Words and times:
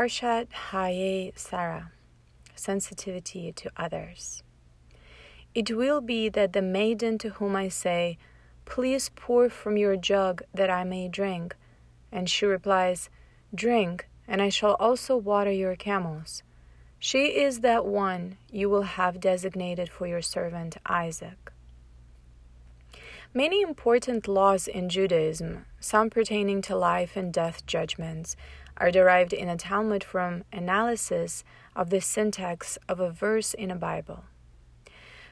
Parshat 0.00 0.46
Chayei 0.70 1.30
Sarah 1.38 1.92
Sensitivity 2.54 3.52
to 3.52 3.70
Others. 3.76 4.42
It 5.54 5.76
will 5.76 6.00
be 6.00 6.30
that 6.30 6.54
the 6.54 6.62
maiden 6.62 7.18
to 7.18 7.28
whom 7.28 7.54
I 7.54 7.68
say, 7.68 8.16
Please 8.64 9.10
pour 9.14 9.50
from 9.50 9.76
your 9.76 9.96
jug 9.96 10.40
that 10.54 10.70
I 10.70 10.84
may 10.84 11.08
drink, 11.08 11.54
and 12.10 12.30
she 12.30 12.46
replies, 12.46 13.10
Drink, 13.54 14.08
and 14.26 14.40
I 14.40 14.48
shall 14.48 14.72
also 14.76 15.18
water 15.18 15.52
your 15.52 15.76
camels. 15.76 16.42
She 16.98 17.38
is 17.38 17.60
that 17.60 17.84
one 17.84 18.38
you 18.50 18.70
will 18.70 18.96
have 18.96 19.20
designated 19.20 19.90
for 19.90 20.06
your 20.06 20.22
servant 20.22 20.78
Isaac. 20.86 21.36
Many 23.32 23.62
important 23.62 24.26
laws 24.26 24.66
in 24.66 24.88
Judaism, 24.88 25.64
some 25.78 26.10
pertaining 26.10 26.62
to 26.62 26.74
life 26.74 27.16
and 27.16 27.32
death 27.32 27.64
judgments, 27.64 28.34
are 28.76 28.90
derived 28.90 29.32
in 29.32 29.48
a 29.48 29.56
Talmud 29.56 30.02
from 30.02 30.42
analysis 30.52 31.44
of 31.76 31.90
the 31.90 32.00
syntax 32.00 32.76
of 32.88 32.98
a 32.98 33.12
verse 33.12 33.54
in 33.54 33.70
a 33.70 33.76
Bible. 33.76 34.24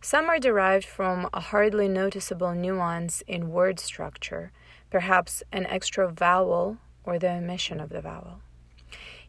Some 0.00 0.28
are 0.28 0.40
derived 0.40 0.84
from 0.84 1.28
a 1.32 1.38
hardly 1.38 1.86
noticeable 1.86 2.52
nuance 2.52 3.22
in 3.28 3.52
word 3.52 3.78
structure, 3.78 4.50
perhaps 4.90 5.44
an 5.52 5.64
extra 5.66 6.10
vowel 6.10 6.78
or 7.04 7.20
the 7.20 7.30
omission 7.30 7.78
of 7.78 7.90
the 7.90 8.00
vowel. 8.00 8.40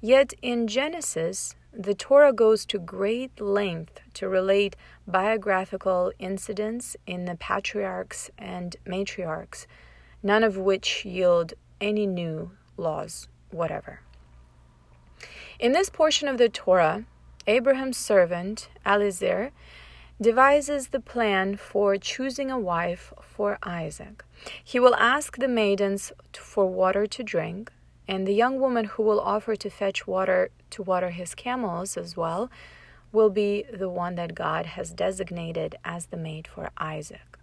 Yet 0.00 0.34
in 0.40 0.68
Genesis, 0.68 1.56
the 1.72 1.94
Torah 1.94 2.32
goes 2.32 2.66
to 2.66 2.78
great 2.78 3.40
length 3.40 4.00
to 4.14 4.28
relate 4.28 4.76
biographical 5.06 6.12
incidents 6.18 6.96
in 7.06 7.24
the 7.24 7.34
patriarchs 7.34 8.30
and 8.36 8.76
matriarchs, 8.86 9.66
none 10.22 10.44
of 10.44 10.56
which 10.56 11.04
yield 11.04 11.54
any 11.80 12.06
new 12.06 12.50
laws 12.76 13.28
whatever. 13.50 14.00
In 15.58 15.72
this 15.72 15.88
portion 15.88 16.28
of 16.28 16.38
the 16.38 16.48
Torah, 16.48 17.04
Abraham's 17.46 17.96
servant, 17.96 18.68
Eliezer, 18.86 19.52
devises 20.20 20.88
the 20.88 21.00
plan 21.00 21.56
for 21.56 21.96
choosing 21.96 22.50
a 22.50 22.58
wife 22.58 23.12
for 23.20 23.58
Isaac. 23.62 24.24
He 24.62 24.78
will 24.78 24.94
ask 24.94 25.36
the 25.36 25.48
maidens 25.48 26.12
for 26.32 26.66
water 26.66 27.06
to 27.06 27.22
drink, 27.22 27.72
and 28.08 28.26
the 28.26 28.34
young 28.34 28.58
woman 28.58 28.84
who 28.86 29.02
will 29.02 29.20
offer 29.20 29.56
to 29.56 29.70
fetch 29.70 30.06
water 30.06 30.50
to 30.70 30.82
water 30.82 31.10
his 31.10 31.34
camels 31.34 31.96
as 31.96 32.16
well 32.16 32.50
will 33.12 33.30
be 33.30 33.64
the 33.72 33.88
one 33.88 34.14
that 34.14 34.34
God 34.34 34.66
has 34.66 34.92
designated 34.92 35.76
as 35.84 36.06
the 36.06 36.16
maid 36.16 36.46
for 36.46 36.70
Isaac. 36.78 37.38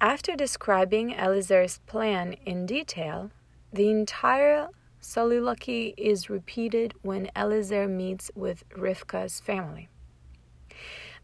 After 0.00 0.34
describing 0.34 1.10
Eliezer's 1.12 1.78
plan 1.86 2.34
in 2.44 2.66
detail, 2.66 3.30
the 3.72 3.90
entire 3.90 4.68
soliloquy 5.00 5.94
is 5.96 6.30
repeated 6.30 6.94
when 7.02 7.30
Eliezer 7.36 7.86
meets 7.86 8.30
with 8.34 8.68
Rivka's 8.70 9.40
family. 9.40 9.88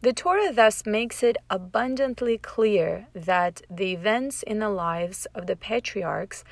The 0.01 0.13
Torah 0.13 0.51
thus 0.51 0.85
makes 0.85 1.21
it 1.21 1.37
abundantly 1.49 2.37
clear 2.37 3.07
that 3.13 3.61
the 3.69 3.91
events 3.93 4.41
in 4.43 4.59
the 4.59 4.69
lives 4.69 5.27
of 5.35 5.45
the 5.45 5.55
patriarchs 5.55 6.43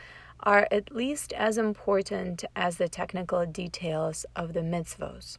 are 0.42 0.68
at 0.72 0.96
least 0.96 1.34
as 1.34 1.58
important 1.58 2.46
as 2.56 2.78
the 2.78 2.90
technical 2.90 3.46
details 3.46 4.26
of 4.36 4.54
the 4.54 4.62
mitzvos. 4.62 5.38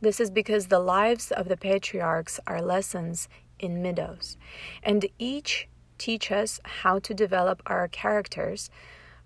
This 0.00 0.20
is 0.20 0.30
because 0.30 0.68
the 0.68 0.78
lives 0.78 1.32
of 1.32 1.48
the 1.48 1.56
patriarchs 1.56 2.38
are 2.46 2.62
lessons 2.62 3.28
in 3.58 3.82
middos, 3.82 4.36
and 4.82 5.06
each 5.18 5.68
teach 5.98 6.30
us 6.30 6.60
how 6.64 6.98
to 7.00 7.12
develop 7.12 7.60
our 7.66 7.88
characters, 7.88 8.70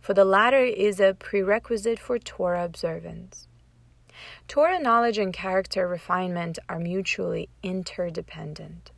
for 0.00 0.14
the 0.14 0.24
latter 0.24 0.64
is 0.64 0.98
a 0.98 1.14
prerequisite 1.14 1.98
for 1.98 2.18
Torah 2.18 2.64
observance. 2.64 3.46
Torah 4.48 4.80
knowledge 4.80 5.18
and 5.18 5.32
character 5.32 5.86
refinement 5.86 6.58
are 6.68 6.78
mutually 6.78 7.48
interdependent. 7.62 8.90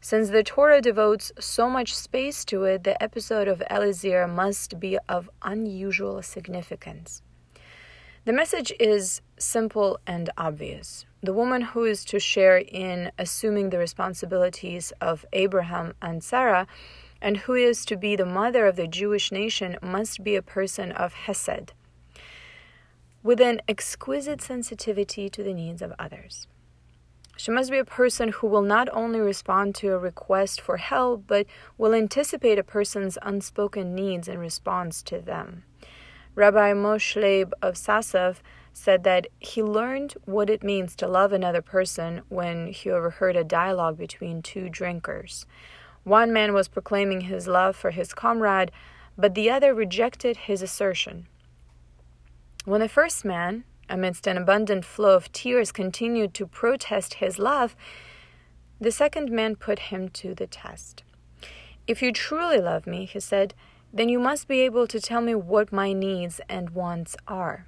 Since 0.00 0.30
the 0.30 0.42
Torah 0.42 0.80
devotes 0.80 1.32
so 1.38 1.68
much 1.68 1.94
space 1.94 2.44
to 2.46 2.64
it, 2.64 2.84
the 2.84 3.00
episode 3.02 3.48
of 3.48 3.62
Eliezer 3.70 4.26
must 4.26 4.80
be 4.80 4.98
of 5.08 5.30
unusual 5.42 6.22
significance. 6.22 7.22
The 8.24 8.32
message 8.34 8.72
is 8.78 9.22
simple 9.38 9.98
and 10.06 10.28
obvious. 10.36 11.06
The 11.22 11.32
woman 11.32 11.62
who 11.62 11.84
is 11.84 12.04
to 12.06 12.20
share 12.20 12.58
in 12.58 13.12
assuming 13.18 13.70
the 13.70 13.78
responsibilities 13.78 14.92
of 15.00 15.24
Abraham 15.32 15.94
and 16.02 16.22
Sarah 16.22 16.66
and 17.22 17.38
who 17.38 17.54
is 17.54 17.84
to 17.86 17.96
be 17.96 18.16
the 18.16 18.26
mother 18.26 18.66
of 18.66 18.76
the 18.76 18.86
Jewish 18.86 19.32
nation 19.32 19.76
must 19.82 20.22
be 20.22 20.36
a 20.36 20.42
person 20.42 20.92
of 20.92 21.12
Hesed, 21.12 21.72
with 23.22 23.40
an 23.40 23.60
exquisite 23.68 24.40
sensitivity 24.40 25.28
to 25.28 25.42
the 25.42 25.54
needs 25.54 25.82
of 25.82 25.92
others. 25.98 26.46
She 27.40 27.50
must 27.50 27.70
be 27.70 27.78
a 27.78 27.86
person 27.86 28.28
who 28.28 28.48
will 28.48 28.60
not 28.60 28.90
only 28.92 29.18
respond 29.18 29.74
to 29.76 29.94
a 29.94 29.98
request 29.98 30.60
for 30.60 30.76
help, 30.76 31.24
but 31.26 31.46
will 31.78 31.94
anticipate 31.94 32.58
a 32.58 32.62
person's 32.62 33.16
unspoken 33.22 33.94
needs 33.94 34.28
in 34.28 34.36
response 34.36 35.02
to 35.04 35.22
them. 35.22 35.64
Rabbi 36.34 36.74
Moshe 36.74 37.16
Leib 37.16 37.54
of 37.62 37.76
Sasov 37.76 38.42
said 38.74 39.04
that 39.04 39.26
he 39.38 39.62
learned 39.62 40.16
what 40.26 40.50
it 40.50 40.62
means 40.62 40.94
to 40.96 41.08
love 41.08 41.32
another 41.32 41.62
person 41.62 42.20
when 42.28 42.66
he 42.66 42.90
overheard 42.90 43.36
a 43.36 43.42
dialogue 43.42 43.96
between 43.96 44.42
two 44.42 44.68
drinkers. 44.68 45.46
One 46.04 46.34
man 46.34 46.52
was 46.52 46.68
proclaiming 46.68 47.22
his 47.22 47.48
love 47.48 47.74
for 47.74 47.90
his 47.90 48.12
comrade, 48.12 48.70
but 49.16 49.34
the 49.34 49.48
other 49.48 49.72
rejected 49.72 50.36
his 50.36 50.60
assertion. 50.60 51.26
When 52.66 52.82
the 52.82 52.88
first 52.88 53.24
man, 53.24 53.64
amidst 53.90 54.26
an 54.26 54.38
abundant 54.38 54.84
flow 54.84 55.16
of 55.16 55.30
tears, 55.32 55.72
continued 55.72 56.32
to 56.34 56.46
protest 56.46 57.14
his 57.14 57.38
love, 57.38 57.76
the 58.80 58.90
second 58.90 59.30
man 59.30 59.56
put 59.56 59.78
him 59.90 60.08
to 60.08 60.34
the 60.34 60.46
test. 60.46 61.02
If 61.86 62.00
you 62.02 62.12
truly 62.12 62.58
love 62.58 62.86
me, 62.86 63.04
he 63.04 63.20
said, 63.20 63.52
then 63.92 64.08
you 64.08 64.18
must 64.18 64.46
be 64.46 64.60
able 64.60 64.86
to 64.86 65.00
tell 65.00 65.20
me 65.20 65.34
what 65.34 65.72
my 65.72 65.92
needs 65.92 66.40
and 66.48 66.70
wants 66.70 67.16
are. 67.26 67.66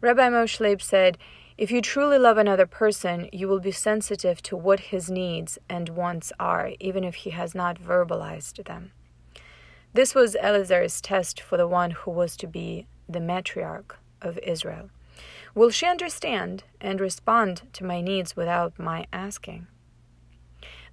Rabbi 0.00 0.28
Moshe 0.28 0.60
Leib 0.60 0.80
said, 0.80 1.18
If 1.58 1.70
you 1.70 1.82
truly 1.82 2.18
love 2.18 2.38
another 2.38 2.66
person, 2.66 3.28
you 3.32 3.48
will 3.48 3.60
be 3.60 3.72
sensitive 3.72 4.42
to 4.42 4.56
what 4.56 4.80
his 4.80 5.10
needs 5.10 5.58
and 5.68 5.88
wants 5.90 6.32
are, 6.38 6.72
even 6.80 7.04
if 7.04 7.16
he 7.16 7.30
has 7.30 7.54
not 7.54 7.80
verbalized 7.80 8.64
them. 8.64 8.92
This 9.92 10.14
was 10.14 10.36
Eliezer's 10.36 11.00
test 11.00 11.40
for 11.40 11.56
the 11.56 11.68
one 11.68 11.90
who 11.90 12.10
was 12.10 12.36
to 12.38 12.46
be 12.46 12.86
the 13.08 13.18
matriarch 13.18 13.96
of 14.22 14.38
Israel. 14.38 14.88
Will 15.54 15.70
she 15.70 15.86
understand 15.86 16.64
and 16.80 17.00
respond 17.00 17.62
to 17.74 17.84
my 17.84 18.00
needs 18.00 18.34
without 18.34 18.78
my 18.78 19.06
asking? 19.12 19.66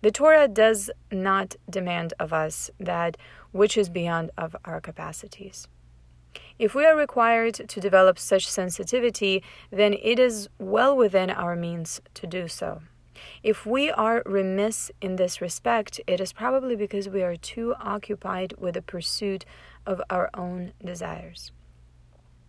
The 0.01 0.11
Torah 0.11 0.47
does 0.47 0.91
not 1.11 1.55
demand 1.69 2.13
of 2.19 2.33
us 2.33 2.69
that 2.79 3.17
which 3.51 3.77
is 3.77 3.89
beyond 3.89 4.31
of 4.37 4.55
our 4.65 4.81
capacities. 4.81 5.67
If 6.57 6.75
we 6.75 6.85
are 6.85 6.95
required 6.95 7.55
to 7.55 7.79
develop 7.79 8.19
such 8.19 8.47
sensitivity, 8.47 9.43
then 9.71 9.93
it 9.93 10.19
is 10.19 10.49
well 10.57 10.95
within 10.95 11.29
our 11.29 11.55
means 11.55 12.01
to 12.15 12.27
do 12.27 12.47
so. 12.47 12.81
If 13.43 13.65
we 13.65 13.89
are 13.91 14.23
remiss 14.25 14.91
in 15.01 15.15
this 15.15 15.41
respect, 15.41 15.99
it 16.07 16.21
is 16.21 16.33
probably 16.33 16.75
because 16.75 17.09
we 17.09 17.23
are 17.23 17.35
too 17.35 17.75
occupied 17.79 18.53
with 18.57 18.75
the 18.75 18.81
pursuit 18.81 19.45
of 19.85 20.01
our 20.09 20.29
own 20.33 20.73
desires. 20.83 21.51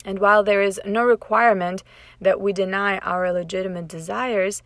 And 0.05 0.19
while 0.19 0.43
there 0.43 0.63
is 0.63 0.81
no 0.85 1.05
requirement 1.05 1.83
that 2.21 2.41
we 2.41 2.53
deny 2.53 2.99
our 2.99 3.33
legitimate 3.33 3.89
desires, 3.89 4.63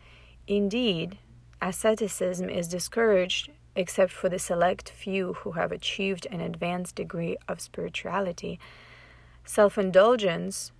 indeed, 0.47 1.17
asceticism 1.61 2.49
is 2.49 2.67
discouraged 2.67 3.49
except 3.75 4.11
for 4.11 4.29
the 4.29 4.39
select 4.39 4.89
few 4.89 5.33
who 5.33 5.51
have 5.53 5.71
achieved 5.71 6.25
an 6.31 6.39
advanced 6.39 6.95
degree 6.95 7.35
of 7.47 7.59
spirituality. 7.59 8.59
Self 9.43 9.77
indulgence, 9.77 10.71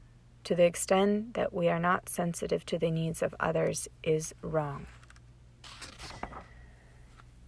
to 0.45 0.55
the 0.55 0.63
extent 0.63 1.33
that 1.33 1.53
we 1.53 1.67
are 1.67 1.79
not 1.79 2.07
sensitive 2.07 2.65
to 2.67 2.77
the 2.77 2.91
needs 2.91 3.21
of 3.21 3.35
others, 3.39 3.89
is 4.03 4.33
wrong. 4.41 4.87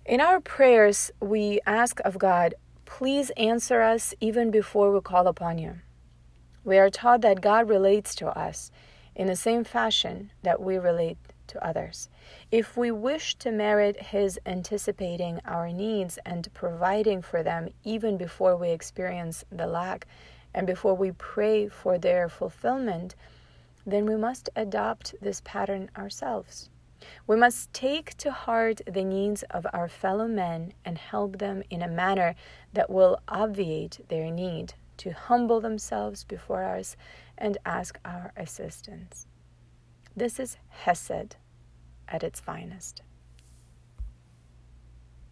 In 0.05 0.21
our 0.21 0.39
prayers, 0.39 1.11
we 1.19 1.59
ask 1.65 1.99
of 2.01 2.17
God, 2.17 2.55
please 2.85 3.29
answer 3.31 3.81
us 3.81 4.13
even 4.19 4.51
before 4.51 4.93
we 4.93 5.01
call 5.01 5.27
upon 5.27 5.57
you. 5.57 5.79
We 6.67 6.79
are 6.79 6.89
taught 6.89 7.21
that 7.21 7.39
God 7.39 7.69
relates 7.69 8.13
to 8.15 8.27
us 8.37 8.71
in 9.15 9.27
the 9.27 9.37
same 9.37 9.63
fashion 9.63 10.31
that 10.43 10.61
we 10.61 10.77
relate 10.77 11.17
to 11.47 11.65
others. 11.65 12.09
If 12.51 12.75
we 12.75 12.91
wish 12.91 13.35
to 13.35 13.53
merit 13.53 14.07
His 14.07 14.37
anticipating 14.45 15.39
our 15.45 15.69
needs 15.69 16.19
and 16.25 16.53
providing 16.53 17.21
for 17.21 17.41
them 17.41 17.69
even 17.85 18.17
before 18.17 18.57
we 18.57 18.71
experience 18.71 19.45
the 19.49 19.65
lack 19.65 20.07
and 20.53 20.67
before 20.67 20.93
we 20.93 21.13
pray 21.13 21.69
for 21.69 21.97
their 21.97 22.27
fulfillment, 22.27 23.15
then 23.85 24.05
we 24.05 24.17
must 24.17 24.49
adopt 24.53 25.15
this 25.21 25.41
pattern 25.45 25.89
ourselves. 25.95 26.69
We 27.27 27.37
must 27.37 27.71
take 27.71 28.17
to 28.17 28.31
heart 28.33 28.81
the 28.85 29.05
needs 29.05 29.43
of 29.43 29.65
our 29.71 29.87
fellow 29.87 30.27
men 30.27 30.73
and 30.83 30.97
help 30.97 31.37
them 31.37 31.63
in 31.69 31.81
a 31.81 31.87
manner 31.87 32.35
that 32.73 32.89
will 32.89 33.21
obviate 33.29 34.01
their 34.09 34.29
need 34.29 34.73
to 34.97 35.11
humble 35.11 35.61
themselves 35.61 36.23
before 36.23 36.63
us 36.63 36.95
and 37.37 37.57
ask 37.65 37.99
our 38.03 38.33
assistance. 38.35 39.27
This 40.15 40.39
is 40.39 40.57
Hesed 40.69 41.35
at 42.07 42.23
its 42.23 42.39
finest. 42.39 43.01